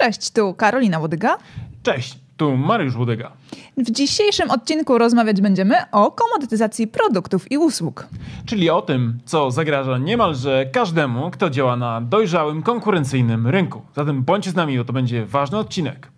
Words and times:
Cześć, 0.00 0.30
tu 0.30 0.54
Karolina 0.54 0.98
Łodyga. 0.98 1.38
Cześć, 1.82 2.18
tu 2.36 2.56
Mariusz 2.56 2.96
Łodyga. 2.96 3.32
W 3.76 3.90
dzisiejszym 3.90 4.50
odcinku 4.50 4.98
rozmawiać 4.98 5.40
będziemy 5.40 5.74
o 5.92 6.10
komodytyzacji 6.10 6.86
produktów 6.86 7.52
i 7.52 7.58
usług. 7.58 8.06
Czyli 8.46 8.70
o 8.70 8.82
tym, 8.82 9.18
co 9.24 9.50
zagraża 9.50 9.98
niemalże 9.98 10.66
każdemu, 10.72 11.30
kto 11.30 11.50
działa 11.50 11.76
na 11.76 12.00
dojrzałym, 12.00 12.62
konkurencyjnym 12.62 13.46
rynku. 13.46 13.82
Zatem 13.96 14.22
bądźcie 14.22 14.50
z 14.50 14.54
nami, 14.54 14.78
bo 14.78 14.84
to 14.84 14.92
będzie 14.92 15.26
ważny 15.26 15.58
odcinek. 15.58 16.08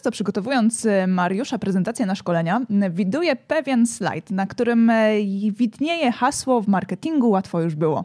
Często 0.00 0.10
przygotowując 0.10 0.86
e, 0.86 1.06
Mariusza 1.06 1.58
prezentację 1.58 2.06
na 2.06 2.14
szkolenia, 2.14 2.60
widuję 2.90 3.36
pewien 3.36 3.86
slajd, 3.86 4.30
na 4.30 4.46
którym 4.46 4.90
e, 4.90 5.12
widnieje 5.50 6.12
hasło 6.12 6.60
w 6.60 6.68
marketingu 6.68 7.30
łatwo 7.30 7.60
już 7.60 7.74
było. 7.74 8.04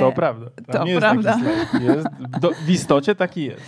To 0.00 0.12
prawda. 0.12 0.46
Tam 0.72 0.88
to 0.88 0.98
prawda. 0.98 1.40
Jest, 1.80 2.06
do, 2.40 2.50
w 2.66 2.70
istocie 2.70 3.14
taki 3.14 3.44
jest. 3.44 3.62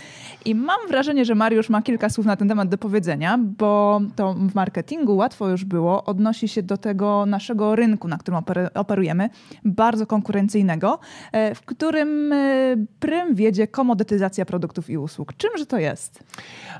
I 0.45 0.55
mam 0.55 0.87
wrażenie, 0.87 1.25
że 1.25 1.35
Mariusz 1.35 1.69
ma 1.69 1.81
kilka 1.81 2.09
słów 2.09 2.25
na 2.25 2.35
ten 2.35 2.47
temat 2.47 2.69
do 2.69 2.77
powiedzenia, 2.77 3.39
bo 3.57 4.01
to 4.15 4.33
w 4.33 4.55
marketingu 4.55 5.15
łatwo 5.15 5.49
już 5.49 5.65
było, 5.65 6.03
odnosi 6.03 6.47
się 6.47 6.63
do 6.63 6.77
tego 6.77 7.25
naszego 7.25 7.75
rynku, 7.75 8.07
na 8.07 8.17
którym 8.17 8.41
operujemy, 8.73 9.29
bardzo 9.65 10.07
konkurencyjnego, 10.07 10.99
e, 11.31 11.55
w 11.55 11.61
którym 11.61 12.33
e, 12.33 12.75
prym 12.99 13.35
wiedzie 13.35 13.67
komodytyzacja 13.67 14.45
produktów 14.45 14.89
i 14.89 14.97
usług. 14.97 15.33
Czymże 15.37 15.65
to 15.65 15.77
jest? 15.77 16.23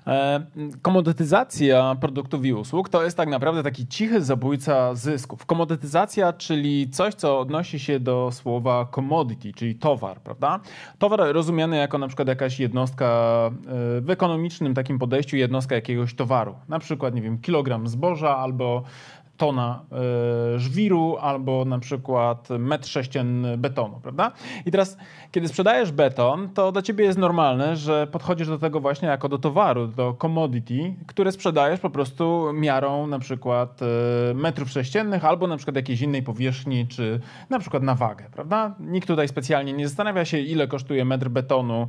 E, 0.07 0.41
komodytyzacja 0.81 1.95
produktów 2.01 2.45
i 2.45 2.53
usług 2.53 2.89
to 2.89 3.03
jest 3.03 3.17
tak 3.17 3.29
naprawdę 3.29 3.63
taki 3.63 3.87
cichy 3.87 4.21
zabójca 4.21 4.95
zysków. 4.95 5.45
Komodytyzacja, 5.45 6.33
czyli 6.33 6.89
coś, 6.89 7.13
co 7.13 7.39
odnosi 7.39 7.79
się 7.79 7.99
do 7.99 8.29
słowa 8.31 8.88
commodity, 8.91 9.53
czyli 9.53 9.75
towar, 9.75 10.21
prawda? 10.21 10.59
Towar 10.99 11.19
rozumiany 11.33 11.77
jako 11.77 11.97
na 11.97 12.07
przykład 12.07 12.27
jakaś 12.27 12.59
jednostka 12.59 13.48
w 14.02 14.09
ekonomicznym 14.09 14.73
takim 14.73 15.00
podejściu 15.00 15.38
jednostka 15.38 15.75
jakiegoś 15.75 16.16
towaru. 16.16 16.55
Na 16.67 16.80
przykład, 16.80 17.16
nie 17.16 17.22
wiem, 17.22 17.38
kilogram 17.38 17.88
zboża 17.88 18.38
albo 18.38 18.83
tona 19.39 19.81
e, 20.56 20.59
żwiru 20.59 21.17
albo 21.22 21.66
na 21.66 21.80
przykład 21.80 22.50
metr 22.50 22.88
sześcienny 22.88 23.58
betonu, 23.58 24.00
prawda? 24.03 24.31
I 24.66 24.72
teraz, 24.72 24.97
kiedy 25.31 25.47
sprzedajesz 25.47 25.91
beton, 25.91 26.50
to 26.50 26.72
dla 26.72 26.81
ciebie 26.81 27.06
jest 27.06 27.19
normalne, 27.19 27.75
że 27.75 28.08
podchodzisz 28.08 28.47
do 28.47 28.58
tego 28.58 28.80
właśnie 28.80 29.08
jako 29.08 29.30
do 29.30 29.38
towaru, 29.38 29.88
do 29.88 30.13
commodity, 30.13 30.95
które 31.08 31.31
sprzedajesz 31.31 31.80
po 31.80 31.89
prostu 31.89 32.52
miarą 32.53 33.08
na 33.08 33.19
przykład 33.19 33.81
e, 33.81 34.34
metrów 34.34 34.69
sześciennych 34.69 35.25
albo 35.25 35.47
na 35.47 35.58
przykład 35.58 35.75
jakiejś 35.75 36.02
innej 36.02 36.23
powierzchni, 36.23 36.88
czy 36.88 37.19
na 37.50 37.59
przykład 37.59 37.84
na 37.84 37.95
wagę, 37.95 38.25
prawda? 38.31 38.75
Nikt 38.80 39.08
tutaj 39.08 39.28
specjalnie 39.28 39.73
nie 39.73 39.88
zastanawia 39.88 40.25
się, 40.25 40.39
ile 40.39 40.67
kosztuje 40.67 41.06
metr 41.06 41.30
betonu 41.30 41.88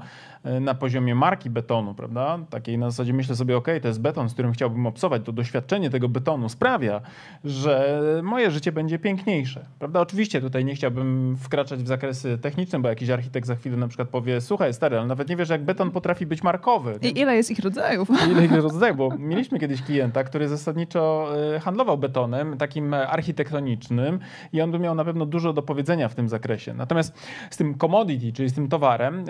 na 0.60 0.74
poziomie 0.74 1.14
marki 1.14 1.50
betonu, 1.50 1.94
prawda? 1.94 2.38
Takiej 2.50 2.78
na 2.78 2.91
zasadzie 2.91 3.12
myślę 3.12 3.36
sobie, 3.36 3.56
ok, 3.56 3.66
to 3.83 3.88
jest 3.88 4.00
beton, 4.00 4.28
z 4.28 4.33
którym 4.33 4.52
chciałbym 4.52 4.86
obsować, 4.86 5.22
to 5.24 5.33
doświadczenie 5.33 5.91
tego 5.91 6.08
betonu 6.08 6.48
sprawia, 6.48 7.00
że 7.44 8.00
moje 8.22 8.50
życie 8.50 8.72
będzie 8.72 8.98
piękniejsze. 8.98 9.66
Prawda? 9.78 10.00
Oczywiście 10.00 10.41
tutaj 10.41 10.64
nie 10.64 10.74
chciałbym 10.74 11.36
wkraczać 11.36 11.83
w 11.83 11.86
zakresy 11.86 12.38
techniczne, 12.38 12.78
bo 12.78 12.88
jakiś 12.88 13.11
architekt 13.11 13.46
za 13.46 13.56
chwilę 13.56 13.77
na 13.77 13.88
przykład 13.88 14.08
powie, 14.08 14.41
słuchaj 14.41 14.74
stary, 14.74 14.98
ale 14.98 15.06
nawet 15.06 15.28
nie 15.28 15.36
wiesz, 15.36 15.48
jak 15.48 15.64
beton 15.64 15.91
potrafi 15.91 16.27
być 16.27 16.42
markowy. 16.42 16.98
I 17.02 17.20
ile 17.20 17.36
jest 17.36 17.50
ich 17.50 17.58
rodzajów. 17.58 18.08
Ile 18.30 18.44
ich 18.44 18.52
rodzajów, 18.52 18.96
bo 18.96 19.11
mieliśmy 19.18 19.58
kiedyś 19.58 19.83
klienta, 19.83 20.24
który 20.24 20.48
zasadniczo 20.48 21.28
e, 21.56 21.61
handlował 21.61 21.98
betonem, 21.98 22.56
takim 22.58 22.94
architektonicznym 22.94 24.18
i 24.52 24.61
on 24.61 24.70
by 24.70 24.78
miał 24.78 24.94
na 24.94 25.05
pewno 25.05 25.27
dużo 25.27 25.52
do 25.52 25.62
powiedzenia 25.62 26.08
w 26.08 26.14
tym 26.14 26.28
zakresie. 26.28 26.74
Natomiast 26.74 27.18
z 27.50 27.56
tym 27.56 27.74
commodity, 27.74 28.33
czyli 28.33 28.48
z 28.48 28.55
tym 28.55 28.68
towarem, 28.68 29.24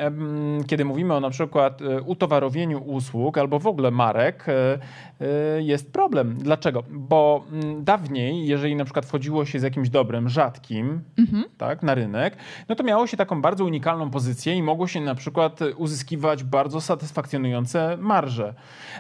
kiedy 0.67 0.85
mówimy 0.85 1.00
o 1.11 1.21
na 1.21 1.31
przykład 1.31 1.83
e, 1.83 2.03
utowarowieniu 2.03 2.79
usług 2.79 3.39
albo 3.39 3.59
w 3.59 3.67
ogóle 3.67 3.91
marek, 3.91 4.47
e, 4.49 5.63
jest 5.63 5.93
problem. 5.93 6.35
Dlaczego? 6.35 6.83
Bo 6.91 7.45
dawniej 7.79 8.11
dawniej, 8.11 8.47
jeżeli 8.47 8.77
na 8.77 8.85
przykład 8.85 9.07
wchodziło 9.07 9.45
się 9.45 9.61
z 9.61 9.63
jakimś 9.63 9.91
dobrem 9.91 10.29
rzadkim 10.29 11.01
mhm. 11.19 11.45
tak, 11.59 11.83
na 11.83 11.95
rynek, 11.95 12.37
no 12.69 12.75
to 12.75 12.83
miało 12.83 13.07
się 13.07 13.17
taką 13.17 13.43
bardzo 13.43 13.65
unikalną 13.65 14.11
pozycję 14.11 14.55
i 14.55 14.63
mogło 14.63 14.87
się 14.87 15.01
na 15.01 15.15
przykład 15.15 15.61
uzyskiwać 15.77 16.45
bardzo 16.45 16.81
satysfakcjonujące 16.81 17.97
marże. 18.01 18.55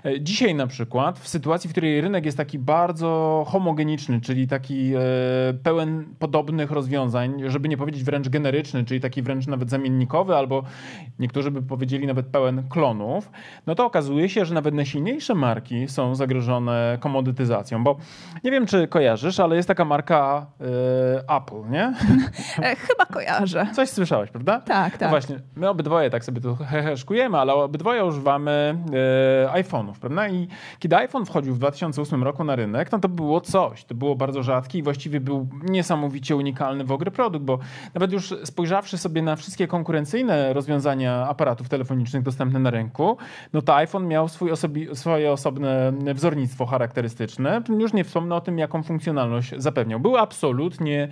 E, 0.05 0.21
dzisiaj 0.21 0.55
na 0.55 0.67
przykład 0.67 1.19
w 1.19 1.29
sytuacji, 1.29 1.69
w 1.69 1.73
której 1.73 2.01
rynek 2.01 2.27
jest 2.27 2.37
taki 2.37 2.59
bardzo 2.59 3.45
homogeniczny, 3.49 4.21
czyli 4.21 4.49
taki 4.49 4.95
e, 4.95 5.01
pełen 5.63 6.05
podobnych 6.19 6.71
rozwiązań, 6.71 7.43
żeby 7.47 7.69
nie 7.69 7.77
powiedzieć 7.77 8.05
wręcz 8.05 8.29
generyczny, 8.29 8.85
czyli 8.85 9.01
taki 9.01 9.23
wręcz 9.23 9.47
nawet 9.47 9.71
zamiennikowy, 9.71 10.37
albo 10.37 10.63
niektórzy 11.19 11.51
by 11.51 11.63
powiedzieli 11.63 11.90
nawet 11.99 12.27
pełen 12.27 12.69
klonów, 12.69 13.31
no 13.67 13.75
to 13.75 13.87
okazuje 13.87 14.29
się, 14.29 14.45
że 14.45 14.55
nawet 14.55 14.75
najsilniejsze 14.75 15.35
marki 15.35 15.89
są 15.89 16.15
zagrożone 16.15 16.99
komodytyzacją, 17.01 17.85
bo 17.85 17.97
nie 18.45 18.51
wiem, 18.51 18.67
czy 18.67 18.89
kojarzysz, 18.89 19.41
ale 19.41 19.57
jest 19.57 19.69
taka 19.69 19.85
marka 19.85 20.47
y, 20.61 20.65
Apple, 21.37 21.71
nie? 21.71 21.93
E, 22.63 22.77
chyba 22.77 23.07
kojarzę. 23.07 23.67
Coś 23.75 23.89
słyszałaś, 23.89 24.31
prawda? 24.31 24.61
Tak, 24.61 24.93
tak. 24.93 25.01
No 25.01 25.09
właśnie, 25.09 25.37
my 25.57 25.69
obydwoje 25.69 26.11
tak 26.11 26.25
sobie 26.25 26.41
tu 26.41 26.57
heheszkujemy, 26.57 27.39
ale 27.39 27.55
obydwoje 27.55 28.05
używamy 28.05 28.79
y, 29.47 29.63
iPhone'ów, 29.63 29.93
prawda? 30.01 30.29
I 30.29 30.49
kiedy 30.79 30.97
iPhone 30.97 31.27
wchodził 31.27 31.55
w 31.55 31.59
2008 31.59 32.23
roku 32.23 32.45
na 32.45 32.57
rynek, 32.57 32.93
no 32.93 32.99
to 32.99 33.09
było 33.09 33.41
coś. 33.41 33.85
To 33.85 33.95
było 33.95 34.17
bardzo 34.17 34.43
rzadkie 34.43 34.79
i 34.79 34.83
właściwie 34.83 35.21
był 35.21 35.49
niesamowicie 35.63 36.37
unikalny 36.37 36.85
w 36.85 36.93
ogóle 36.93 37.11
produkt, 37.11 37.45
bo 37.45 37.59
nawet 37.95 38.13
już 38.13 38.35
spojrzawszy 38.45 38.99
sobie 38.99 39.23
na 39.23 39.37
wszystkie 39.37 39.67
konkurencyjne 39.67 40.53
rozwiązania 40.53 41.29
aparatów 41.29 41.69
telefonicznych 41.81 42.23
dostępne 42.23 42.59
na 42.59 42.71
rynku, 42.71 43.17
no 43.53 43.63
to 43.63 43.77
iPhone 43.77 44.07
miał 44.09 44.29
swój 44.29 44.53
osobi- 44.53 44.95
swoje 44.95 45.33
osobne 45.33 45.93
wzornictwo 46.15 46.67
charakterystyczne. 46.67 47.63
Już 47.79 47.93
nie 47.93 48.05
wspomnę 48.05 48.35
o 48.35 48.41
tym, 48.41 48.59
jaką 48.59 48.83
funkcjonalność 48.83 49.55
zapewniał. 49.57 50.01
Był 50.01 50.17
absolutnie 50.17 51.09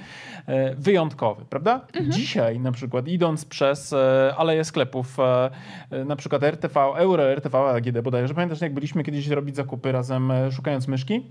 e, 0.47 0.75
wyjątkowy, 0.75 1.45
prawda? 1.51 1.75
Mhm. 1.75 2.13
Dzisiaj 2.13 2.61
na 2.61 2.73
przykład 2.73 3.09
idąc 3.09 3.45
przez 3.45 3.93
e, 3.93 4.35
aleje 4.37 4.65
sklepów, 4.65 5.17
e, 5.21 5.51
na 6.05 6.17
przykład 6.17 6.43
RTV, 6.43 6.81
Euro, 6.81 7.23
RTV, 7.33 7.59
AGD 7.59 8.01
bodajże, 8.03 8.35
pamiętasz 8.35 8.61
jak 8.61 8.75
byliśmy 8.75 9.05
kiedyś 9.05 9.29
robić 9.29 9.57
zakupy 9.57 9.93
razem 9.93 10.33
szukając 10.51 10.89
myszki? 10.89 11.27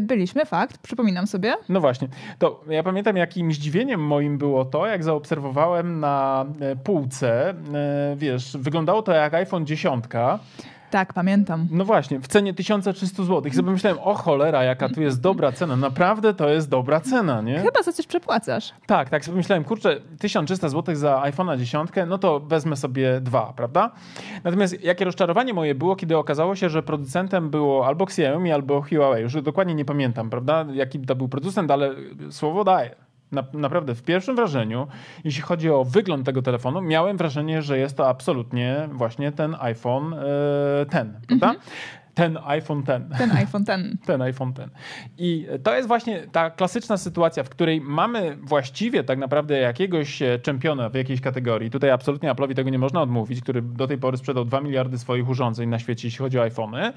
Byliśmy, 0.00 0.46
fakt, 0.46 0.78
przypominam 0.78 1.26
sobie. 1.26 1.54
No 1.68 1.80
właśnie. 1.80 2.08
To 2.38 2.64
ja 2.68 2.82
pamiętam, 2.82 3.16
jakim 3.16 3.52
zdziwieniem 3.52 4.00
moim 4.00 4.38
było 4.38 4.64
to, 4.64 4.86
jak 4.86 5.04
zaobserwowałem 5.04 6.00
na 6.00 6.46
półce, 6.84 7.54
wiesz, 8.16 8.56
wyglądało 8.60 9.02
to 9.02 9.12
jak 9.12 9.34
iPhone 9.34 9.66
10, 9.66 10.04
tak, 10.90 11.12
pamiętam. 11.12 11.68
No 11.70 11.84
właśnie, 11.84 12.20
w 12.20 12.28
cenie 12.28 12.54
1300 12.54 13.22
zł. 13.22 13.42
I 13.44 13.50
sobie 13.50 13.70
myślałem, 13.70 13.98
o 14.02 14.14
cholera, 14.14 14.64
jaka 14.64 14.88
tu 14.88 15.02
jest 15.02 15.20
dobra 15.20 15.52
cena. 15.52 15.76
Naprawdę 15.76 16.34
to 16.34 16.48
jest 16.48 16.68
dobra 16.68 17.00
cena, 17.00 17.40
nie? 17.40 17.60
Chyba 17.60 17.82
za 17.82 17.92
coś 17.92 18.06
przepłacasz. 18.06 18.72
Tak, 18.86 19.10
tak 19.10 19.24
sobie 19.24 19.36
myślałem, 19.36 19.64
kurczę, 19.64 20.00
1300 20.18 20.68
zł 20.68 20.94
za 20.94 21.22
iPhone'a 21.24 21.58
10, 21.58 21.90
no 22.06 22.18
to 22.18 22.40
wezmę 22.40 22.76
sobie 22.76 23.20
dwa, 23.20 23.52
prawda? 23.56 23.90
Natomiast 24.44 24.84
jakie 24.84 25.04
rozczarowanie 25.04 25.54
moje 25.54 25.74
było, 25.74 25.96
kiedy 25.96 26.16
okazało 26.16 26.56
się, 26.56 26.68
że 26.68 26.82
producentem 26.82 27.50
było 27.50 27.86
albo 27.86 28.04
Xiaomi, 28.04 28.52
albo 28.52 28.82
Huawei. 28.82 29.22
Już 29.22 29.42
dokładnie 29.42 29.74
nie 29.74 29.84
pamiętam, 29.84 30.30
prawda, 30.30 30.66
jaki 30.72 31.00
to 31.00 31.16
był 31.16 31.28
producent, 31.28 31.70
ale 31.70 31.94
słowo 32.30 32.64
daję 32.64 32.94
na, 33.32 33.44
naprawdę 33.52 33.94
w 33.94 34.02
pierwszym 34.02 34.36
wrażeniu, 34.36 34.86
jeśli 35.24 35.42
chodzi 35.42 35.70
o 35.70 35.84
wygląd 35.84 36.26
tego 36.26 36.42
telefonu, 36.42 36.82
miałem 36.82 37.16
wrażenie, 37.16 37.62
że 37.62 37.78
jest 37.78 37.96
to 37.96 38.08
absolutnie 38.08 38.88
właśnie 38.92 39.32
ten 39.32 39.56
iPhone 39.60 40.14
e, 40.14 40.18
ten, 40.90 41.20
prawda? 41.28 41.46
Mhm. 41.46 41.60
Ten 42.14 42.38
iPhone 42.44 42.82
ten. 42.82 43.08
Ten 43.18 43.32
iPhone 43.32 43.64
ten. 43.64 43.96
ten 44.06 44.22
iPhone 44.22 44.52
ten. 44.52 44.70
I 45.18 45.46
to 45.62 45.76
jest 45.76 45.88
właśnie 45.88 46.26
ta 46.32 46.50
klasyczna 46.50 46.96
sytuacja, 46.96 47.42
w 47.42 47.48
której 47.48 47.80
mamy 47.80 48.36
właściwie 48.42 49.04
tak 49.04 49.18
naprawdę 49.18 49.58
jakiegoś 49.58 50.22
e, 50.22 50.38
czempiona 50.38 50.88
w 50.88 50.94
jakiejś 50.94 51.20
kategorii. 51.20 51.70
Tutaj 51.70 51.90
absolutnie 51.90 52.30
Apple'owi 52.30 52.54
tego 52.54 52.70
nie 52.70 52.78
można 52.78 53.02
odmówić, 53.02 53.40
który 53.40 53.62
do 53.62 53.86
tej 53.86 53.98
pory 53.98 54.16
sprzedał 54.16 54.44
2 54.44 54.60
miliardy 54.60 54.98
swoich 54.98 55.28
urządzeń 55.28 55.68
na 55.68 55.78
świecie, 55.78 56.08
jeśli 56.08 56.18
chodzi 56.18 56.38
o 56.38 56.42
iPhony. 56.42 56.92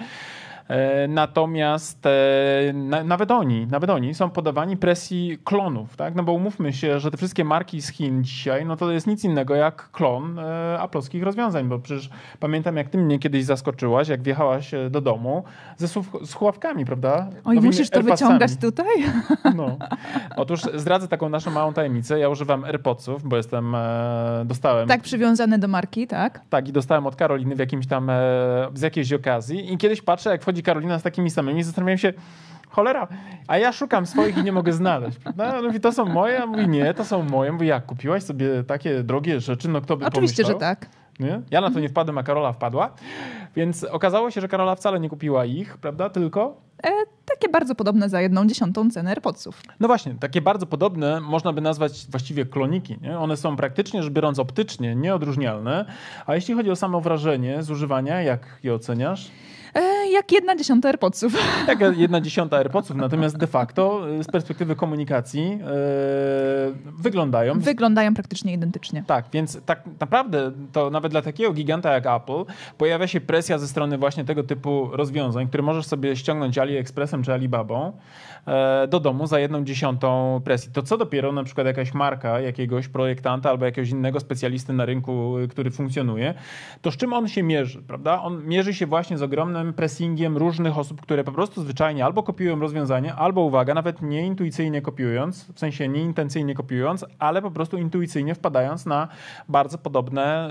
E, 0.67 1.07
natomiast 1.07 2.05
e, 2.05 2.73
nawet 3.05 3.31
oni, 3.31 3.67
nawet 3.67 3.89
oni 3.89 4.13
są 4.13 4.29
podawani 4.29 4.77
presji 4.77 5.37
klonów, 5.43 5.95
tak? 5.95 6.15
No 6.15 6.23
bo 6.23 6.33
umówmy 6.33 6.73
się, 6.73 6.99
że 6.99 7.11
te 7.11 7.17
wszystkie 7.17 7.45
marki 7.45 7.81
z 7.81 7.89
Chin 7.89 8.23
dzisiaj, 8.23 8.65
no 8.65 8.75
to 8.75 8.91
jest 8.91 9.07
nic 9.07 9.23
innego 9.23 9.55
jak 9.55 9.91
klon 9.91 10.39
e, 10.39 10.79
aplowskich 10.79 11.23
rozwiązań, 11.23 11.69
bo 11.69 11.79
przecież 11.79 12.09
pamiętam, 12.39 12.77
jak 12.77 12.89
ty 12.89 12.97
mnie 12.97 13.19
kiedyś 13.19 13.43
zaskoczyłaś, 13.43 14.07
jak 14.07 14.21
wjechałaś 14.21 14.71
do 14.89 15.01
domu 15.01 15.43
ze 15.77 15.87
słuchawkami, 16.25 16.85
prawda? 16.85 17.27
Oj, 17.45 17.55
Nowymi 17.55 17.65
musisz 17.65 17.89
to 17.89 18.03
wyciągać 18.03 18.55
tutaj? 18.55 18.85
No. 19.55 19.77
Otóż 20.35 20.61
zdradzę 20.73 21.07
taką 21.07 21.29
naszą 21.29 21.51
małą 21.51 21.73
tajemnicę. 21.73 22.19
Ja 22.19 22.29
używam 22.29 22.63
AirPodsów, 22.63 23.23
bo 23.23 23.37
jestem, 23.37 23.75
dostałem... 24.45 24.87
Tak, 24.87 25.01
przywiązany 25.01 25.59
do 25.59 25.67
marki, 25.67 26.07
tak? 26.07 26.41
Tak, 26.49 26.67
i 26.67 26.71
dostałem 26.71 27.07
od 27.07 27.15
Karoliny 27.15 27.55
w 27.55 27.59
jakimś 27.59 27.87
tam, 27.87 28.11
z 28.73 28.81
jakiejś 28.81 29.13
okazji 29.13 29.73
i 29.73 29.77
kiedyś 29.77 30.01
patrzę, 30.01 30.29
jak 30.29 30.41
wchodzi 30.41 30.52
Karolina 30.61 30.99
z 30.99 31.03
takimi 31.03 31.29
samymi, 31.29 31.63
zastanawiam 31.63 31.97
się, 31.97 32.13
cholera, 32.69 33.07
a 33.47 33.57
ja 33.57 33.71
szukam 33.71 34.05
swoich 34.05 34.37
i 34.37 34.43
nie 34.43 34.51
mogę 34.51 34.73
znaleźć. 34.73 35.17
No, 35.37 35.61
mówi, 35.61 35.79
to 35.79 35.91
są 35.91 36.05
moje, 36.05 36.43
a 36.43 36.45
mówi, 36.45 36.67
nie, 36.67 36.93
to 36.93 37.05
są 37.05 37.23
moje. 37.23 37.51
Mówi, 37.51 37.67
jak, 37.67 37.85
kupiłaś 37.85 38.23
sobie 38.23 38.63
takie 38.63 39.03
drogie 39.03 39.39
rzeczy, 39.39 39.69
no 39.69 39.81
kto 39.81 39.97
by 39.97 40.05
Oczywiście, 40.05 40.43
pomyślał? 40.43 40.59
że 40.59 40.75
tak. 40.75 40.89
Nie? 41.19 41.41
Ja 41.51 41.61
na 41.61 41.71
to 41.71 41.79
nie 41.79 41.89
wpadłem, 41.89 42.17
a 42.17 42.23
Karola 42.23 42.53
wpadła. 42.53 42.93
Więc 43.55 43.83
okazało 43.83 44.31
się, 44.31 44.41
że 44.41 44.47
Karola 44.47 44.75
wcale 44.75 44.99
nie 44.99 45.09
kupiła 45.09 45.45
ich, 45.45 45.77
prawda? 45.77 46.09
Tylko 46.09 46.61
E, 46.83 46.89
takie 47.25 47.49
bardzo 47.49 47.75
podobne 47.75 48.09
za 48.09 48.21
jedną 48.21 48.47
dziesiątą 48.47 48.89
cenę 48.89 49.09
AirPodsów. 49.09 49.61
No 49.79 49.87
właśnie, 49.87 50.15
takie 50.19 50.41
bardzo 50.41 50.65
podobne 50.65 51.21
można 51.21 51.53
by 51.53 51.61
nazwać 51.61 52.07
właściwie 52.09 52.45
kloniki. 52.45 52.97
Nie? 53.01 53.19
One 53.19 53.37
są 53.37 53.55
praktycznie 53.55 54.03
rzecz 54.03 54.13
biorąc 54.13 54.39
optycznie 54.39 54.95
nieodróżnialne, 54.95 55.85
a 56.25 56.35
jeśli 56.35 56.53
chodzi 56.53 56.71
o 56.71 56.75
samo 56.75 57.01
wrażenie 57.01 57.63
z 57.63 57.71
używania, 57.71 58.21
jak 58.21 58.59
je 58.63 58.73
oceniasz? 58.73 59.31
E, 59.75 60.09
jak 60.11 60.31
jedna 60.31 60.55
dziesiąta 60.55 60.87
AirPodsów. 60.87 61.33
Jak 61.67 61.79
jedna 61.97 62.21
dziesiąta 62.21 62.57
AirPodsów, 62.57 62.95
natomiast 62.95 63.37
de 63.37 63.47
facto 63.47 64.09
y, 64.19 64.23
z 64.23 64.27
perspektywy 64.27 64.75
komunikacji 64.75 65.49
yy, 65.49 65.57
wyglądają. 66.97 67.59
Wyglądają 67.59 68.13
praktycznie 68.13 68.53
identycznie. 68.53 69.03
Tak, 69.07 69.25
więc 69.33 69.61
tak 69.65 69.83
naprawdę 69.99 70.51
to 70.71 70.89
nawet 70.89 71.11
dla 71.11 71.21
takiego 71.21 71.53
giganta 71.53 71.93
jak 71.93 72.05
Apple 72.05 72.53
pojawia 72.77 73.07
się 73.07 73.21
presja 73.21 73.57
ze 73.57 73.67
strony 73.67 73.97
właśnie 73.97 74.25
tego 74.25 74.43
typu 74.43 74.89
rozwiązań, 74.91 75.47
które 75.47 75.63
możesz 75.63 75.85
sobie 75.85 76.15
ściągnąć 76.15 76.57
AliExpressem 76.57 77.23
czy 77.23 77.33
Alibabą 77.33 77.91
e, 78.47 78.87
do 78.87 78.99
domu 78.99 79.27
za 79.27 79.39
jedną 79.39 79.63
dziesiątą 79.63 80.41
presji. 80.45 80.71
To 80.71 80.83
co 80.83 80.97
dopiero 80.97 81.31
na 81.31 81.43
przykład 81.43 81.67
jakaś 81.67 81.93
marka, 81.93 82.39
jakiegoś 82.39 82.87
projektanta 82.87 83.49
albo 83.49 83.65
jakiegoś 83.65 83.89
innego 83.89 84.19
specjalisty 84.19 84.73
na 84.73 84.85
rynku, 84.85 85.35
który 85.49 85.71
funkcjonuje, 85.71 86.33
to 86.81 86.91
z 86.91 86.97
czym 86.97 87.13
on 87.13 87.27
się 87.27 87.43
mierzy, 87.43 87.81
prawda? 87.81 88.21
On 88.21 88.45
mierzy 88.45 88.73
się 88.73 88.85
właśnie 88.85 89.17
z 89.17 89.21
ogromnym 89.21 89.62
pressingiem 89.71 90.37
różnych 90.37 90.77
osób, 90.77 91.01
które 91.01 91.23
po 91.23 91.31
prostu 91.31 91.61
zwyczajnie 91.61 92.05
albo 92.05 92.23
kopiują 92.23 92.59
rozwiązanie, 92.59 93.13
albo 93.13 93.41
uwaga, 93.41 93.73
nawet 93.73 94.01
nie 94.01 94.25
intuicyjnie 94.25 94.81
kopiując, 94.81 95.45
w 95.53 95.59
sensie 95.59 95.87
nie 95.87 96.01
intencyjnie 96.01 96.55
kopiując, 96.55 97.05
ale 97.19 97.41
po 97.41 97.51
prostu 97.51 97.77
intuicyjnie 97.77 98.35
wpadając 98.35 98.85
na 98.85 99.07
bardzo 99.49 99.77
podobne 99.77 100.49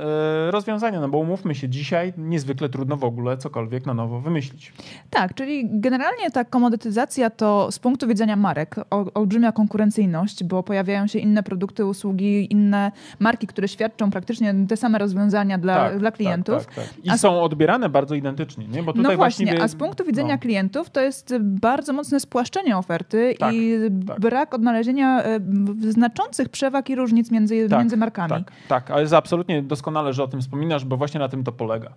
e, 0.48 0.50
rozwiązania. 0.50 1.00
No 1.00 1.08
bo 1.08 1.18
umówmy 1.18 1.54
się, 1.54 1.68
dzisiaj 1.68 2.12
niezwykle 2.16 2.68
trudno 2.68 2.96
w 2.96 3.04
ogóle 3.04 3.36
cokolwiek 3.36 3.86
na 3.86 3.94
nowo 3.94 4.20
wymyślić. 4.20 4.72
Tak, 5.10 5.34
czyli 5.34 5.68
generalnie 5.72 6.30
ta 6.30 6.44
komodytyzacja 6.44 7.30
to 7.30 7.72
z 7.72 7.78
punktu 7.78 8.08
widzenia 8.08 8.36
marek 8.36 8.76
olbrzymia 9.14 9.52
konkurencyjność, 9.52 10.44
bo 10.44 10.62
pojawiają 10.62 11.06
się 11.06 11.18
inne 11.18 11.42
produkty, 11.42 11.86
usługi, 11.86 12.52
inne 12.52 12.92
marki, 13.18 13.46
które 13.46 13.68
świadczą 13.68 14.10
praktycznie 14.10 14.54
te 14.68 14.76
same 14.76 14.98
rozwiązania 14.98 15.58
dla, 15.58 15.90
dla 15.98 16.10
klientów. 16.10 16.66
Tak, 16.66 16.74
tak, 16.74 16.84
tak. 16.84 17.14
I 17.14 17.18
są 17.18 17.42
odbierane 17.42 17.88
bardzo 17.88 18.14
identycznie, 18.14 18.68
nie? 18.68 18.82
Bo 18.82 18.92
tutaj 19.02 19.16
No 19.16 19.16
właśnie, 19.16 19.46
właściwie, 19.46 19.64
a 19.64 19.68
z 19.68 19.76
punktu 19.76 20.04
widzenia 20.04 20.34
no. 20.34 20.38
klientów 20.38 20.90
to 20.90 21.00
jest 21.00 21.34
bardzo 21.40 21.92
mocne 21.92 22.20
spłaszczenie 22.20 22.76
oferty 22.76 23.34
Tak, 23.38 23.54
i 23.54 23.72
tak. 24.06 24.20
brak 24.20 24.54
odnalezienia 24.54 25.22
e, 25.22 25.40
znaczących 25.88 26.48
przewag 26.48 26.90
i 26.90 26.94
różnic 26.94 27.30
między, 27.30 27.68
Tak, 27.68 27.78
między 27.78 27.96
markami. 27.96 28.28
Tak, 28.28 28.52
tak, 28.68 28.90
ale 28.90 29.00
jest 29.00 29.14
absolutnie 29.14 29.62
doskonale, 29.62 30.12
że 30.12 30.22
o 30.22 30.28
tym 30.28 30.40
wspominasz, 30.40 30.84
bo 30.84 30.96
właśnie 30.96 31.20
na 31.20 31.28
tym 31.28 31.44
to 31.44 31.52
polega. 31.52 31.90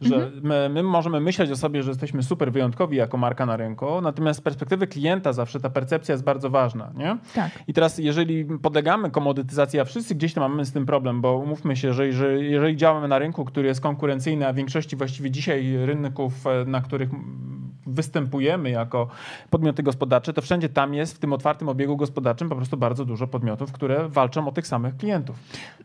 Że 0.00 0.14
Mhm. 0.14 0.32
my, 0.42 0.68
my 0.72 0.82
możemy 0.82 1.20
myśleć 1.20 1.50
o 1.50 1.56
sobie, 1.56 1.82
że 1.82 1.90
jesteśmy 1.90 2.22
super 2.22 2.52
wyjątkowi 2.52 2.96
jako 2.96 3.16
marka 3.16 3.46
na 3.46 3.56
rynku, 3.56 4.00
natomiast 4.00 4.38
z 4.40 4.42
perspektywy 4.42 4.86
klienta 4.86 5.32
zawsze 5.32 5.60
ta 5.60 5.70
percepcja 5.70 6.12
jest 6.12 6.24
bardzo 6.24 6.50
ważna. 6.50 6.90
Nie? 6.96 7.16
Tak. 7.34 7.50
I 7.68 7.72
teraz, 7.72 7.98
jeżeli 7.98 8.44
podlegamy 8.44 9.10
komodytyzacji, 9.10 9.80
a 9.80 9.84
wszyscy 9.84 10.14
gdzieś 10.14 10.34
tam 10.34 10.50
mamy 10.50 10.64
z 10.64 10.72
tym 10.72 10.86
problem, 10.86 11.20
bo 11.20 11.36
umówmy 11.36 11.76
się, 11.76 11.92
że 11.92 12.06
jeżeli, 12.06 12.50
jeżeli 12.50 12.76
działamy 12.76 13.08
na 13.08 13.18
rynku, 13.18 13.44
który 13.44 13.68
jest 13.68 13.80
konkurencyjny, 13.80 14.46
a 14.48 14.52
w 14.52 14.56
większości 14.56 14.96
właściwie 14.96 15.30
dzisiaj 15.30 15.76
rynków, 15.84 16.46
na 16.66 16.80
których 16.80 17.10
mm, 17.10 17.50
występujemy 17.86 18.70
jako 18.70 19.08
podmioty 19.50 19.82
gospodarcze, 19.82 20.32
to 20.32 20.42
wszędzie 20.42 20.68
tam 20.68 20.94
jest 20.94 21.16
w 21.16 21.18
tym 21.18 21.32
otwartym 21.32 21.68
obiegu 21.68 21.96
gospodarczym 21.96 22.48
po 22.48 22.56
prostu 22.56 22.76
bardzo 22.76 23.04
dużo 23.04 23.26
podmiotów, 23.26 23.72
które 23.72 24.08
walczą 24.08 24.48
o 24.48 24.52
tych 24.52 24.66
samych 24.66 24.96
klientów. 24.96 25.36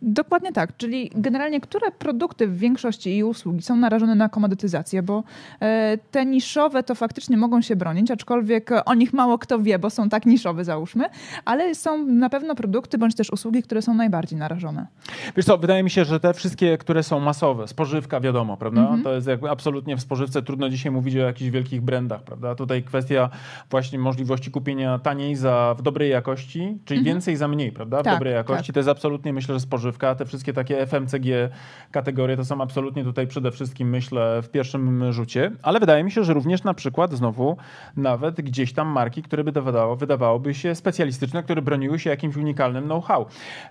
Dokładnie 0.02 0.52
tak, 0.52 0.78
czyli 0.78 1.12
generalnie 1.16 1.62
które 1.62 1.92
produkty 1.92 2.48
w 2.48 2.58
większości 2.58 3.18
i 3.18 3.24
usługi 3.24 3.62
są 3.62 3.76
narażone 3.76 4.16
na 4.16 4.30
komodytyzację, 4.30 5.04
bo 5.04 5.24
e, 5.62 5.98
te 6.12 6.26
niszowe 6.26 6.84
to 6.84 6.96
faktycznie 6.96 7.38
mogą 7.38 7.62
się 7.62 7.76
bronić, 7.76 8.12
aczkolwiek 8.12 8.70
o 8.86 8.94
nich 8.94 9.14
mało 9.14 9.38
kto 9.38 9.60
wie, 9.60 9.80
bo 9.80 9.90
są 9.90 10.10
tak 10.10 10.26
niszowe 10.26 10.66
załóżmy, 10.66 11.06
ale 11.46 11.76
są 11.76 12.06
na 12.06 12.30
pewno 12.30 12.56
produkty 12.56 12.98
bądź 12.98 13.16
też 13.16 13.32
usługi, 13.32 13.64
które 13.64 13.82
są 13.82 13.94
najbardziej 13.94 14.40
narażone. 14.40 14.88
Wiesz 15.36 15.46
co, 15.46 15.58
wydaje 15.58 15.84
mi 15.84 15.90
się, 15.90 16.06
że 16.06 16.20
te 16.20 16.34
wszystkie, 16.34 16.78
które 16.78 17.04
są 17.04 17.20
masowe, 17.20 17.68
spożywka 17.68 18.20
wiadomo, 18.20 18.58
prawda? 18.58 18.82
Mhm. 18.82 19.04
To 19.04 19.14
jest 19.14 19.28
jakby 19.28 19.50
absolutnie 19.50 19.98
w 19.98 20.02
spożywce 20.02 20.42
trudno 20.42 20.55
dzisiaj 20.70 20.92
mówić 20.92 21.16
o 21.16 21.20
jakichś 21.20 21.52
wielkich 21.52 21.82
brandach, 21.82 22.24
prawda? 22.24 22.56
Tutaj 22.56 22.84
kwestia 22.84 23.30
właśnie 23.70 24.00
możliwości 24.00 24.52
kupienia 24.52 25.00
taniej 25.00 25.36
za 25.36 25.76
w 25.78 25.82
dobrej 25.82 26.10
jakości, 26.12 26.78
czyli 26.86 27.04
więcej 27.04 27.36
za 27.36 27.48
mniej, 27.48 27.72
prawda? 27.72 28.02
W 28.02 28.04
Tak, 28.04 28.14
dobrej 28.14 28.34
jakości. 28.34 28.68
tak. 28.68 28.74
To 28.74 28.80
jest 28.80 28.90
absolutnie 28.90 29.34
myślę, 29.34 29.54
że 29.56 29.60
spożywka. 29.60 30.16
Te 30.16 30.26
wszystkie 30.26 30.54
takie 30.54 30.86
FMCG 30.88 31.50
kategorie 31.92 32.38
to 32.38 32.46
są 32.46 32.62
absolutnie 32.62 33.04
tutaj 33.04 33.28
przede 33.28 33.52
wszystkim 33.52 33.90
myślę 33.90 34.42
w 34.42 34.50
pierwszym 34.50 35.14
rzucie, 35.14 35.52
ale 35.64 35.80
wydaje 35.80 36.04
mi 36.04 36.12
się, 36.12 36.24
że 36.24 36.34
również 36.34 36.64
na 36.64 36.74
przykład 36.74 37.14
znowu 37.14 37.58
nawet 37.98 38.36
gdzieś 38.42 38.74
tam 38.74 38.88
marki, 38.88 39.24
które 39.24 39.44
by 39.44 39.52
wydawało, 39.52 39.96
wydawałoby 39.96 40.54
się 40.54 40.76
specjalistyczne, 40.76 41.44
które 41.44 41.62
broniły 41.62 42.00
się 42.00 42.10
jakimś 42.10 42.36
unikalnym 42.36 42.84
know-how. 42.84 43.26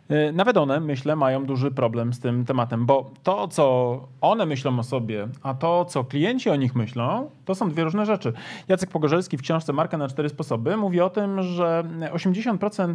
Yy, 0.09 0.33
Nawet 0.33 0.57
one, 0.57 0.81
myślę, 0.81 1.17
mają 1.17 1.47
duży 1.47 1.71
problem 1.71 2.13
z 2.13 2.21
tym 2.21 2.45
tematem, 2.45 2.87
bo 2.87 3.11
to, 3.23 3.49
co 3.49 4.01
one 4.21 4.47
myślą 4.47 4.79
o 4.79 4.83
sobie, 4.83 5.29
a 5.43 5.55
to, 5.55 5.85
co 5.85 6.05
klienci 6.05 6.51
o 6.51 6.57
nich 6.65 6.75
myślą, 6.75 7.31
to 7.45 7.55
są 7.55 7.71
dwie 7.71 7.85
różne 7.85 8.07
rzeczy. 8.07 8.33
Jacek 8.69 8.91
Pogorzelski 8.91 9.37
w 9.37 9.43
książce 9.43 9.73
Marka 9.73 9.99
na 9.99 10.09
cztery 10.09 10.29
sposoby 10.29 10.77
mówi 10.77 11.01
o 11.01 11.11
tym, 11.11 11.43
że 11.43 11.85
80% 12.13 12.95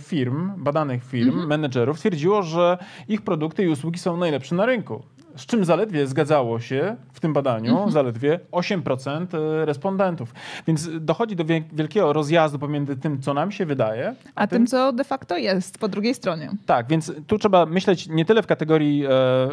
firm, 0.00 0.52
badanych 0.56 1.04
firm, 1.04 1.46
menedżerów 1.46 1.96
stwierdziło, 1.96 2.42
że 2.42 2.78
ich 3.08 3.22
produkty 3.22 3.64
i 3.64 3.68
usługi 3.68 3.98
są 3.98 4.16
najlepsze 4.16 4.54
na 4.54 4.66
rynku. 4.66 5.02
Z 5.36 5.46
czym 5.46 5.64
zaledwie 5.64 6.06
zgadzało 6.06 6.60
się 6.60 6.96
w 7.12 7.20
tym 7.20 7.32
badaniu 7.32 7.90
zaledwie 7.90 8.40
8% 8.52 9.26
respondentów. 9.64 10.34
Więc 10.66 10.90
dochodzi 11.00 11.36
do 11.36 11.44
wie- 11.44 11.62
wielkiego 11.72 12.12
rozjazdu 12.12 12.58
pomiędzy 12.58 12.96
tym, 12.96 13.22
co 13.22 13.34
nam 13.34 13.52
się 13.52 13.66
wydaje, 13.66 14.14
A 14.34 14.46
tym, 14.46 14.66
co 14.66 14.92
de 14.92 15.04
facto 15.04 15.36
jest 15.36 15.78
po 15.78 15.88
drugiej 15.88 16.14
stronie. 16.14 16.50
tak, 16.66 16.86
więc 16.88 17.12
tu 17.26 17.38
trzeba 17.38 17.66
myśleć 17.66 18.08
nie 18.08 18.24
tyle 18.24 18.42
w 18.42 18.46
kategorii, 18.46 19.04
e, 19.06 19.10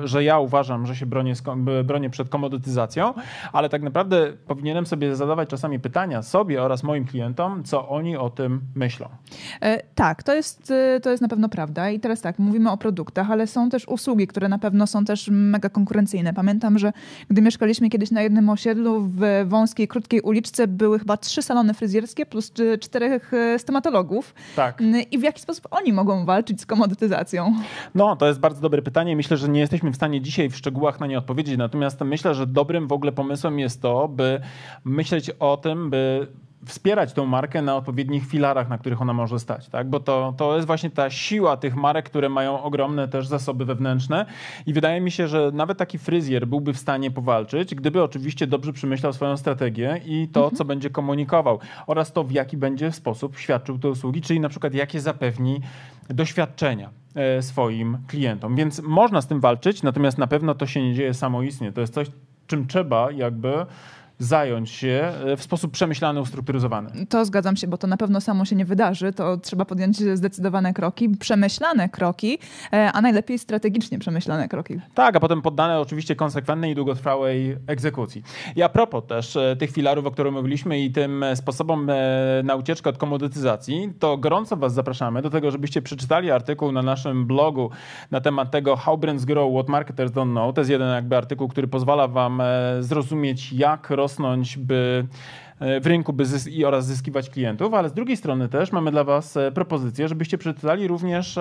że 0.08 0.24
ja 0.24 0.40
uważam, 0.40 0.88
że 0.88 0.96
się 0.96 1.06
bronię, 1.06 1.34
bronię 1.84 2.10
przed 2.10 2.30
komodytyzacją, 2.30 3.14
ale 3.54 3.70
tak 3.70 3.82
naprawdę 3.82 4.34
powinienem 4.48 4.86
sobie 4.86 5.16
zadawać 5.16 5.50
czasami 5.50 5.80
pytania 5.80 6.22
sobie 6.22 6.64
oraz 6.64 6.84
moim 6.84 7.06
klientom, 7.06 7.64
co 7.64 7.90
oni 7.90 8.18
o 8.18 8.30
tym 8.30 8.62
myślą. 8.76 9.08
E, 9.62 9.82
Tak, 9.96 10.24
to 10.24 10.34
jest, 10.36 10.72
e, 10.72 11.00
to 11.00 11.10
jest 11.10 11.22
na 11.22 11.28
pewno 11.28 11.50
prawda. 11.50 11.90
I 11.90 12.00
teraz 12.00 12.22
tak, 12.22 12.40
mówimy 12.40 12.72
o 12.72 12.78
produktach, 12.78 13.32
ale 13.32 13.48
są 13.48 13.70
też 13.70 13.88
usługi, 13.88 14.28
które 14.28 14.50
na 14.50 14.60
pewno 14.60 14.88
są 14.88 15.06
też 15.06 15.30
mega 15.32 15.70
konkurencyjne. 15.72 16.34
Pamiętam, 16.34 16.80
że 16.80 16.94
gdy 17.30 17.42
mieszkaliśmy 17.42 17.90
kiedyś 17.90 18.12
na 18.12 18.22
jednym 18.22 18.50
osiedlu 18.50 19.02
w 19.02 19.46
wąskiej, 19.46 19.88
krótkiej 19.88 20.22
uliczce, 20.22 20.68
były 20.68 21.00
chyba 21.00 21.18
trzy 21.18 21.42
salony 21.42 21.74
fryzjerskie 21.74 22.26
plus 22.26 22.52
czterech 22.80 23.34
e, 23.34 23.60
stomatologów. 23.60 24.34
Tak. 24.56 24.82
N- 24.82 24.96
I 25.12 25.18
w 25.18 25.24
jaki 25.24 25.42
sposób 25.42 25.68
oni 25.72 25.94
mogą 25.94 26.26
walczyć 26.26 26.62
z 26.62 26.66
komodytyzacją? 26.66 27.54
No, 27.96 28.16
to 28.16 28.28
jest 28.28 28.40
bardzo 28.40 28.62
dobre 28.62 28.82
pytanie. 28.82 29.16
Myślę, 29.16 29.38
że 29.38 29.50
nie 29.50 29.60
jesteśmy 29.60 29.92
w 29.92 29.96
stanie 29.96 30.22
dzisiaj 30.22 30.50
w 30.50 30.56
szczegółach 30.56 31.00
na 31.00 31.08
nie 31.08 31.18
odpowiedzieć. 31.18 31.58
Natomiast 31.58 32.02
myślę, 32.02 32.36
że 32.36 32.48
dobrym 32.48 32.88
w 32.88 32.92
ogóle 32.94 33.12
pomysłem 33.12 33.60
jest 33.60 33.82
to, 33.82 34.08
by 34.08 34.42
myśleć 34.86 35.30
o 35.30 35.58
tym, 35.58 35.90
by 35.90 36.28
wspierać 36.66 37.14
tą 37.14 37.26
markę 37.26 37.62
na 37.62 37.76
odpowiednich 37.76 38.28
filarach, 38.28 38.70
na 38.70 38.78
których 38.78 39.02
ona 39.02 39.14
może 39.14 39.40
stać, 39.40 39.70
tak? 39.70 39.90
Bo 39.90 40.00
to, 40.00 40.34
to 40.38 40.56
jest 40.56 40.68
właśnie 40.68 40.90
ta 40.90 41.10
siła 41.10 41.58
tych 41.58 41.76
marek, 41.76 42.06
które 42.06 42.30
mają 42.30 42.64
ogromne 42.64 43.08
też 43.08 43.28
zasoby 43.28 43.66
wewnętrzne 43.66 44.26
i 44.66 44.74
wydaje 44.74 45.02
mi 45.02 45.12
się, 45.12 45.28
że 45.28 45.52
nawet 45.54 45.78
taki 45.78 45.98
fryzjer 45.98 46.48
byłby 46.48 46.74
w 46.74 46.78
stanie 46.78 47.12
powalczyć, 47.12 47.76
gdyby 47.76 48.04
oczywiście 48.04 48.48
dobrze 48.48 48.74
przemyślał 48.74 49.14
swoją 49.14 49.38
strategię 49.38 50.02
i 50.06 50.28
to, 50.28 50.52
co 50.52 50.66
będzie 50.66 50.90
komunikował 50.90 51.60
oraz 51.88 52.14
to, 52.14 52.24
w 52.24 52.32
jaki 52.32 52.58
będzie 52.58 52.92
sposób 52.92 53.38
świadczył 53.38 53.80
te 53.80 53.90
usługi, 53.90 54.22
czyli 54.22 54.40
na 54.40 54.50
przykład 54.50 54.74
jakie 54.74 55.02
zapewni 55.02 55.62
doświadczenia 56.10 56.90
e, 57.16 57.42
swoim 57.42 57.98
klientom. 58.08 58.56
Więc 58.56 58.82
można 58.82 59.22
z 59.22 59.28
tym 59.28 59.40
walczyć, 59.40 59.84
natomiast 59.84 60.18
na 60.18 60.28
pewno 60.28 60.56
to 60.56 60.66
się 60.66 60.84
nie 60.84 60.94
dzieje 60.94 61.14
samoistnie. 61.14 61.72
To 61.72 61.82
jest 61.82 61.94
coś, 61.94 62.08
czym 62.48 62.68
trzeba 62.68 63.12
jakby 63.12 63.66
zająć 64.22 64.70
się 64.70 65.12
e, 65.26 65.38
w 65.38 65.44
sposób 65.44 65.72
przemyślany, 65.72 66.22
ustrukturyzowany. 66.22 67.06
To 67.10 67.26
zgadzam 67.26 67.56
się, 67.56 67.68
bo 67.68 67.78
to 67.78 67.88
na 67.88 67.98
pewno 67.98 68.22
samo 68.22 68.46
się 68.46 68.56
nie 68.56 68.66
wydarzy. 68.66 69.14
To 69.14 69.38
trzeba 69.38 69.66
podjąć 69.66 69.98
zdecydowane 69.98 70.74
kroki, 70.74 71.10
przemyślane 71.10 71.90
kroki, 71.90 72.40
e, 72.74 72.92
a 72.92 73.02
najlepiej 73.02 73.40
strategicznie 73.40 74.00
przemyślane 74.00 74.48
kroki. 74.48 74.80
Tak, 74.94 75.16
a 75.16 75.20
potem 75.20 75.42
poddane 75.42 75.80
oczywiście 75.80 76.16
konsekwentnej 76.16 76.72
i 76.72 76.76
długotrwałej 76.76 77.58
egzekucji. 77.68 78.24
I 78.56 78.64
a 78.64 78.70
propos 78.70 79.04
też 79.08 79.36
e, 79.36 79.56
tych 79.56 79.72
filarów, 79.72 80.06
o 80.06 80.12
których 80.12 80.34
mówiliśmy 80.34 80.80
i 80.82 80.92
tym 80.92 81.26
sposobom 81.36 81.92
na 82.44 82.56
ucieczkę 82.56 82.90
od 82.90 82.98
komodytyzacji, 82.98 83.94
to 84.00 84.18
gorąco 84.18 84.58
Was 84.58 84.74
zapraszamy 84.74 85.22
do 85.22 85.30
tego, 85.30 85.52
żebyście 85.52 85.82
przeczytali 85.82 86.32
artykuł 86.32 86.72
na 86.72 86.82
naszym 86.82 87.26
blogu 87.26 87.70
na 88.12 88.22
temat 88.22 88.52
tego 88.52 88.76
How 88.76 88.98
Brands 88.98 89.26
Grow, 89.26 89.54
What 89.54 89.68
Marketers 89.68 90.12
Don't 90.12 90.32
Know. 90.32 90.56
To 90.56 90.62
jest 90.62 90.72
jeden 90.72 90.90
jakby 90.90 91.18
artykuł, 91.18 91.48
który 91.48 91.68
pozwala 91.68 92.08
Wam 92.08 92.42
zrozumieć, 92.80 93.54
jak 93.54 93.90
rosnąć, 94.12 94.58
by 94.58 95.08
w 95.82 95.88
rynku 95.88 96.14
by 96.14 96.26
zys- 96.26 96.52
i 96.52 96.66
oraz 96.66 96.86
zyskiwać 96.86 97.30
klientów, 97.30 97.74
ale 97.74 97.90
z 97.90 97.94
drugiej 97.94 98.18
strony 98.18 98.50
też 98.50 98.72
mamy 98.72 98.92
dla 98.92 99.04
Was 99.04 99.38
propozycję, 99.54 100.08
żebyście 100.08 100.38
przeczytali 100.38 100.88
również 100.88 101.40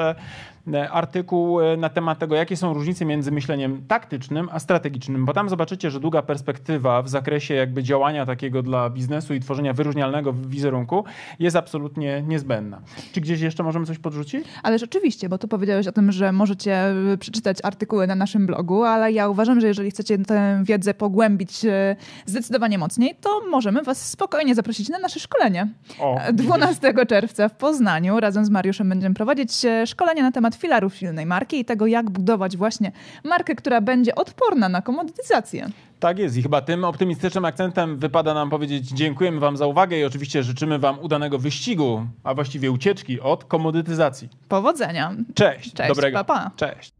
artykuł 0.91 1.59
na 1.79 1.89
temat 1.89 2.19
tego, 2.19 2.35
jakie 2.35 2.57
są 2.57 2.75
różnice 2.75 3.05
między 3.05 3.33
myśleniem 3.33 3.83
taktycznym 3.89 4.49
a 4.53 4.59
strategicznym, 4.59 5.25
bo 5.25 5.33
tam 5.33 5.49
zobaczycie, 5.49 5.91
że 5.91 6.00
długa 6.00 6.23
perspektywa 6.23 7.03
w 7.03 7.09
zakresie 7.09 7.55
jakby 7.55 7.83
działania 7.83 8.27
takiego 8.27 8.62
dla 8.62 8.91
biznesu 8.91 9.35
i 9.35 9.41
tworzenia 9.41 9.73
wyróżnialnego 9.73 10.33
wizerunku 10.33 11.05
jest 11.39 11.57
absolutnie 11.57 12.23
niezbędna. 12.23 12.81
Czy 13.12 13.21
gdzieś 13.21 13.41
jeszcze 13.41 13.62
możemy 13.62 13.87
coś 13.87 13.99
podrzucić? 13.99 14.45
Ale 14.62 14.79
rzeczywiście, 14.79 15.29
bo 15.29 15.39
tu 15.39 15.49
powiedziałeś 15.49 15.87
o 15.87 15.93
tym, 15.93 16.12
że 16.12 16.33
możecie 16.33 16.95
przeczytać 17.21 17.59
artykuły 17.62 18.07
na 18.07 18.15
naszym 18.15 18.47
blogu, 18.47 18.85
ale 18.85 19.12
ja 19.12 19.29
uważam, 19.29 19.61
że 19.61 19.67
jeżeli 19.67 19.91
chcecie 19.91 20.19
tę 20.19 20.62
wiedzę 20.65 20.95
pogłębić 20.95 21.65
e, 21.65 21.97
zdecydowanie 22.27 22.79
mocniej, 22.79 23.15
to 23.21 23.41
możemy 23.50 23.83
Was 23.83 24.10
spokojnie 24.11 24.55
zaprosić 24.55 24.88
na 24.88 24.99
nasze 24.99 25.21
szkolenie. 25.21 25.69
O, 25.99 26.19
12 26.33 26.95
czerwca 27.09 27.49
w 27.49 27.57
Poznaniu 27.57 28.21
razem 28.21 28.45
z 28.45 28.50
Mariuszem 28.50 28.88
będziemy 28.88 29.14
prowadzić 29.14 29.64
e, 29.64 29.87
szkolenie 29.87 30.23
na 30.23 30.33
temat 30.33 30.55
filarów 30.55 30.95
silnej 30.95 31.26
marki 31.26 31.61
i 31.61 31.64
tego, 31.64 31.87
jak 31.87 32.11
budować 32.11 32.57
właśnie 32.57 32.93
markę, 33.25 33.55
która 33.55 33.81
będzie 33.81 34.14
odporna 34.14 34.69
na 34.69 34.83
komodytyzację. 34.83 35.71
Tak 36.00 36.19
jest 36.19 36.37
i 36.37 36.43
chyba 36.43 36.61
tym 36.61 36.85
optymistycznym 36.85 37.45
akcentem 37.45 37.99
wypada 37.99 38.35
nam 38.35 38.50
powiedzieć 38.50 38.88
dziękujemy 38.88 39.40
Wam 39.40 39.57
za 39.57 39.67
uwagę 39.67 39.99
i 39.99 40.05
oczywiście 40.05 40.43
życzymy 40.43 40.79
Wam 40.79 40.99
udanego 40.99 41.38
wyścigu, 41.38 42.07
a 42.25 42.35
właściwie 42.35 42.71
ucieczki 42.71 43.21
od 43.21 43.45
komodytyzacji. 43.45 44.29
Powodzenia. 44.49 45.14
Cześć. 45.35 45.73
Cześć. 45.73 45.88
Dobrego. 45.88 46.19
Pa, 46.19 46.25
pa. 46.25 46.50
Cześć. 46.57 47.00